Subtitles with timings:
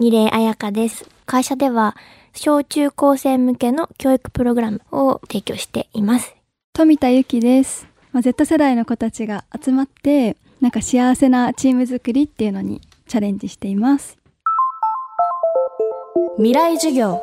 [0.00, 1.08] 二礼彩香です。
[1.26, 1.96] 会社では
[2.34, 6.34] 小中高生向けの教育プログラムを提供しています。
[6.72, 14.16] 富田由紀です、まあ、Z 世代の子たちが集まってなんか幸せなチーム作りっていうのにチャレンジしています
[16.36, 17.22] 未来授業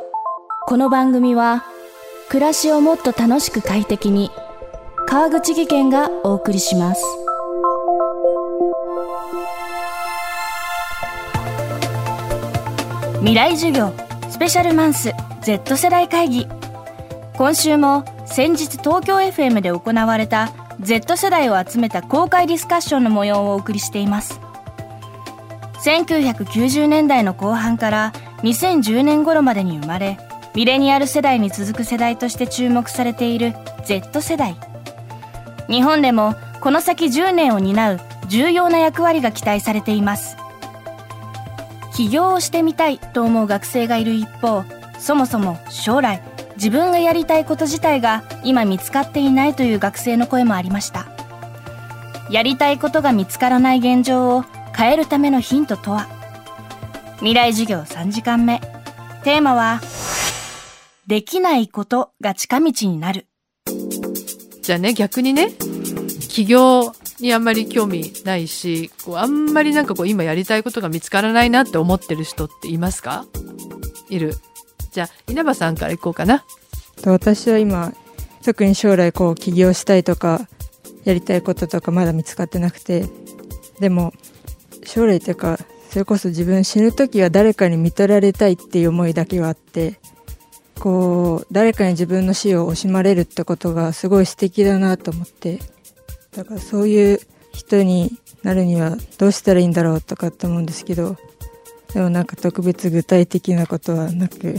[0.68, 1.66] この番組は
[2.30, 4.30] 暮らしをもっと楽しく快適に
[5.08, 7.04] 川口義賢がお送りします
[13.20, 13.94] 未来授業
[14.30, 16.48] スペシャルマンス Z 世代会議。
[17.36, 24.40] 今週も先日東京 FM で行われた Z 世代を集めた公開ディスカッションの模様をお送りしています。
[25.84, 30.20] 1990年代の後半から2010年頃までに生まれ
[30.54, 34.56] ミレニアル世代に続く世代として注目されている Z 世代。
[35.68, 40.37] 日本でもこの先10年を担う重要な役割が期待されています。
[41.98, 44.64] 起業をしてみたいと思う学生がいる一方
[45.00, 46.22] そもそも将来
[46.56, 51.08] 自分がやりたいこと自体が今見つかっていないという学生の声もありました。
[52.30, 54.44] やりたいことが見つからない現状を
[54.76, 56.08] 変えるためのヒントとは？
[57.16, 58.60] 未来授業3時間目。
[59.24, 59.82] テーマは
[61.08, 63.26] できないことが近道になる。
[64.62, 65.52] じゃあね、逆にね、
[66.30, 73.26] 起業にあんまり興味ないし、こうあんまりなんかこう今やりたいことが見つからないなって思ってる人っていますか？
[74.10, 74.36] いる。
[74.92, 76.46] じゃあ、稲葉さんからいこうかな。
[77.02, 77.94] と私は今
[78.44, 80.48] 特に将来こう起業したいとか
[81.04, 83.06] やりたいこととかまだ見つかってなくて
[83.80, 84.14] でも
[84.84, 90.00] 将来というかそれこそ自分死ぬ時は誰かに見取られたいっていう思いだけはあって
[90.80, 95.60] こう誰かに自分の死を惜しまれるってことがすごい素敵だなと思って
[96.38, 97.20] だからそういう
[97.52, 98.12] 人に
[98.44, 101.18] なるにはどうしたらいいんだろうとかって思うんですけど
[101.96, 104.56] でもなんか特別具体的なことはなく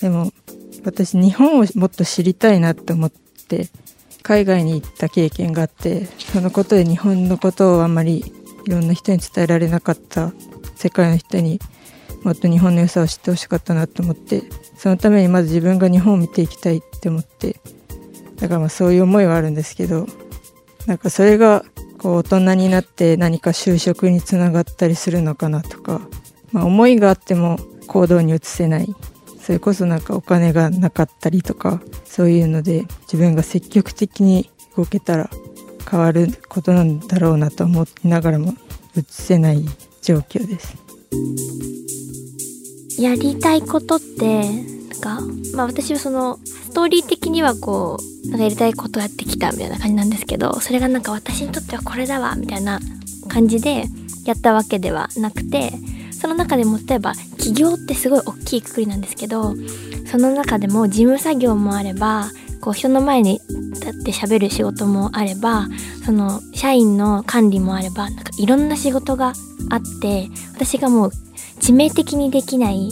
[0.00, 0.32] でも
[0.84, 3.10] 私日本をもっと知りたいなって思っ
[3.48, 3.68] て
[4.22, 8.18] 海外に行った経験があってそのことで日本のことをあんまり
[8.66, 10.34] いろんな人に伝えられなかった
[10.76, 11.58] 世界の人に
[12.22, 14.42] もっと日本の良さを知ってほしかったなと思って
[14.76, 17.56] そのためにまず自分が日本を見ていきたいって思って
[18.36, 20.06] だからまあそういう思いはあるんですけど
[20.86, 21.64] なんかそれが
[21.98, 26.00] こう大人になって何か就職につながったりするのかなとか、
[26.52, 28.94] まあ、思いがあっても行動に移せない
[29.40, 35.30] それこそなんかお金がなかったりとかそういうので自分が積極的に動けたら
[35.90, 38.54] 変わることなんだろうなと思いながらも
[38.96, 39.64] 移せない
[40.02, 40.76] 状況です。
[43.00, 45.20] やりたいことって、なんか、
[45.54, 52.80] まあ私はその、ストーリー的にはこう、なんかやりたいことやってきたみたいな感じなんですけど、それがなんか私にとってはこれだわ、みたいな
[53.28, 53.84] 感じで
[54.24, 55.72] やったわけではなくて、
[56.12, 59.54] その中でも例えば起業ってすごい大きいくくりなんですけど、
[60.10, 62.30] その中でも事務作業もあれば、
[62.60, 63.40] こう人の前に
[63.74, 65.68] 立って喋る仕事もあれば、
[66.04, 69.32] その社員の管理もあれば、なんかいろんな仕事が
[69.70, 71.12] あって、私がもう
[71.60, 72.90] 致命的にできない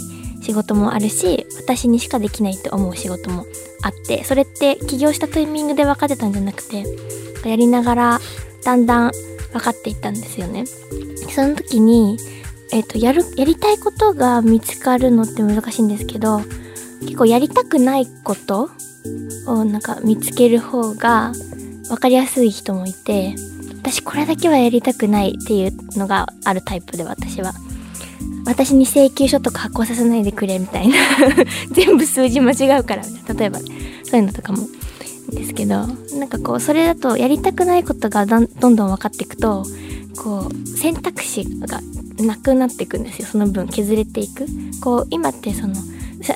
[0.48, 3.44] 仕事もあるし私にしかできないって思う仕事も
[3.82, 6.84] あってそれって起業したタイミングで分かってたんじゃなくて
[7.46, 8.20] やりながら
[8.64, 9.12] だんだん
[9.52, 10.64] 分かっていったんですよね。
[10.66, 12.18] その時に、
[12.72, 16.40] えっとやるやりたいことが見つかるのって難しいんですけど
[17.02, 18.70] 結構やりたくないこと
[19.46, 21.32] をなんか見つける方が
[21.88, 23.34] 分かりやすい人もいて
[23.80, 27.52] 私これだけはやりたくないっていうのがあるタイプで私は。
[28.48, 30.96] 私に請求書とか発行させないでくれみたいな。
[31.70, 33.02] 全部数字間違うから。
[33.34, 33.64] 例えばそ
[34.14, 34.66] ういうのとかも
[35.30, 35.86] ですけど。
[36.18, 39.64] なんかこうそれだとやりたくないことがどんどん分かっていくと
[40.16, 41.80] こう選択肢が
[42.18, 43.28] なくなっていくんですよ。
[43.30, 44.46] その分削れていく。
[44.80, 45.74] こう今ってその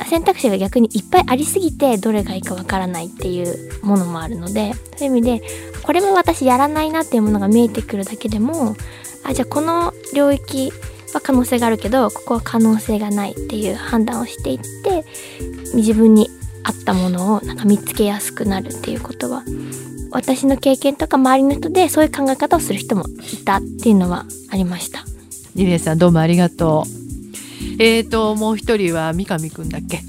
[0.09, 4.75] 選択肢が逆にいっぱいありすぎてどれがいいかわからないっていうものもあるので。
[4.97, 5.43] そういう意味で
[5.83, 8.77] これも私やらないなっていうものが見えてくるだけでも
[9.25, 10.73] あじゃあこの領域
[11.15, 15.05] は可能性があるけどここは可能性がないっていう判断をしていって
[15.75, 16.29] 自分に
[16.65, 19.43] 合ったものをなんか見つけやすくなるっていうことは
[20.11, 25.05] 私の経験とか周りの人でそういう考え方をする人もいたっていうのはありました。
[25.55, 27.83] リレーさんどうもありがとう。
[27.83, 30.01] えーと、もう一人は三上くんだっけ？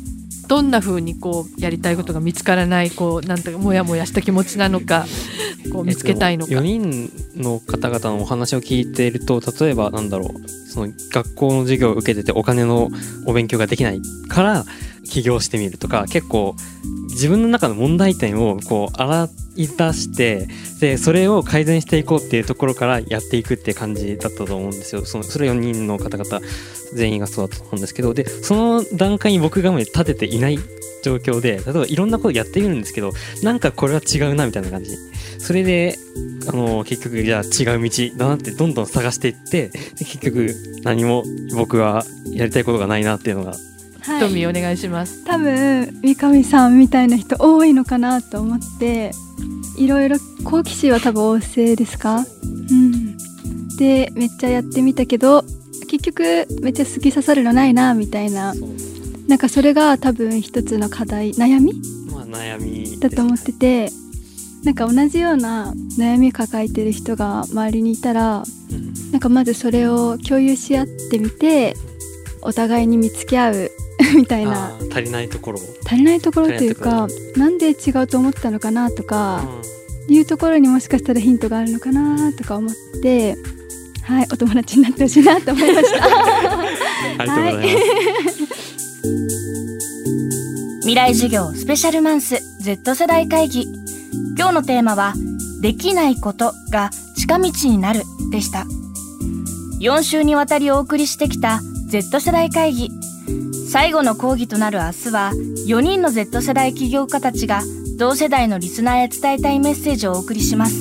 [0.48, 5.06] どんな風にこうやりたいことが見つからないこうなんとかモヤモヤした気持ちなのか
[5.84, 12.90] 見つけたいのか、4人の方々のお話を聞いていると例えばなんだろうその学校の授業を受けててお金の
[13.26, 14.66] お勉強ができないから
[15.06, 16.56] 起業してみるとか結構
[17.10, 20.48] 自分の中の問題点をこう洗い出して
[20.80, 25.06] でそれを改善していこうっていうところからやっていくって感じだったと思うんですよ。
[25.06, 26.40] そのそれ4人の方々
[26.94, 30.60] 全員がそうだと思うんですけどでその段階に僕が立てていない
[31.04, 33.12] 状況で例えばいろんなことやってみるんですけど
[33.44, 34.98] なんかこれは違うなみたいな感じ。
[35.38, 35.98] それで
[36.48, 39.70] あの結局じゃあ違う道だなってどんどん探していって
[40.00, 41.24] 結局何も
[41.56, 43.54] 僕はやりたいことがないなっていうのが
[44.20, 45.24] トミーお願いします。
[45.26, 49.12] 多分三上さんみたいな人多いのかなと思って
[49.78, 52.26] いろいろ好奇心は多分旺盛ですか？
[52.72, 53.18] うん。
[53.78, 55.44] でめっちゃやってみたけど
[55.90, 58.54] 結局めっちゃ好き刺さるのないなみたいな。
[59.28, 61.74] なんかそれが多分一つの課題悩み？
[62.12, 63.90] まあ悩みですだと思ってて
[64.66, 69.12] なんか同じような悩み抱えてる人が周りにいたらうん。
[69.12, 71.76] なんかまずそれを共有し合ってみて
[72.42, 73.72] お互いに見つけ合う
[74.16, 74.72] みたいな。
[74.92, 75.64] 足りないところを。
[75.86, 79.44] 足りないところというかなんで違うと思ったのかなとか
[80.08, 83.36] いうところにもしかしたらヒントがあるのかなとか思って
[84.02, 86.06] はいお友達になってほしいなと思いました。
[87.20, 88.44] ありがとうございます、
[90.80, 93.68] 未来授業スペシャルマンス Z 世代会議。
[94.38, 95.14] 今日のテーマは
[95.62, 98.66] できないことが近道になるでした。
[99.80, 102.90] 4週にわたりお送りしてきた Z 世代会議
[103.74, 105.32] 最後の講義となる明日は
[105.68, 107.64] 4人の Z 世代起業家たちが
[107.98, 110.76] 同世代のリスナーへ伝えたいメッセージをお送りします。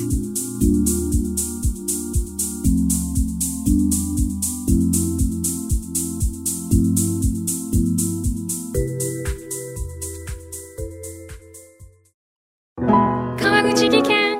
[13.39, 14.37] 川口技研。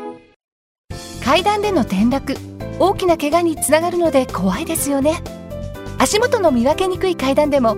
[1.23, 2.35] 階段での転落。
[2.77, 5.23] 大きな怪我につながるので怖いですよね。
[5.97, 7.77] 足元の見分けにくい階段でも